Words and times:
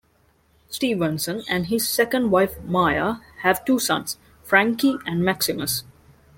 Stevenson 0.67 1.43
and 1.47 1.67
his 1.67 1.87
second 1.87 2.31
wife, 2.31 2.59
Maia, 2.63 3.17
have 3.43 3.63
two 3.65 3.77
sons, 3.77 4.17
Frankie 4.41 4.97
and 5.05 5.23
Maximus. 5.23 5.83